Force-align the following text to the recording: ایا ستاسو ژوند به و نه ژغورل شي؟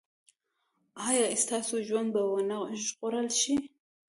ایا 1.07 1.25
ستاسو 1.43 1.75
ژوند 1.87 2.09
به 2.13 2.21
و 2.31 2.35
نه 2.49 2.57
ژغورل 2.83 3.29
شي؟ 3.39 3.55